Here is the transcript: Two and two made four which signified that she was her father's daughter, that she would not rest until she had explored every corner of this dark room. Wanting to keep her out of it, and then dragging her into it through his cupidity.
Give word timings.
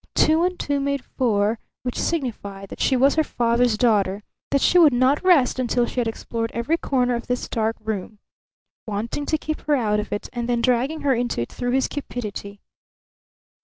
Two 0.15 0.41
and 0.43 0.59
two 0.59 0.79
made 0.79 1.05
four 1.05 1.59
which 1.83 1.99
signified 2.01 2.69
that 2.69 2.79
she 2.81 2.95
was 2.97 3.13
her 3.13 3.23
father's 3.23 3.77
daughter, 3.77 4.23
that 4.49 4.59
she 4.59 4.79
would 4.79 4.93
not 4.95 5.23
rest 5.23 5.59
until 5.59 5.85
she 5.85 5.99
had 5.99 6.07
explored 6.07 6.49
every 6.55 6.75
corner 6.75 7.13
of 7.13 7.27
this 7.27 7.47
dark 7.47 7.75
room. 7.79 8.17
Wanting 8.87 9.27
to 9.27 9.37
keep 9.37 9.61
her 9.67 9.75
out 9.75 9.99
of 9.99 10.11
it, 10.11 10.27
and 10.33 10.49
then 10.49 10.59
dragging 10.59 11.01
her 11.01 11.13
into 11.13 11.41
it 11.41 11.51
through 11.53 11.73
his 11.73 11.87
cupidity. 11.87 12.61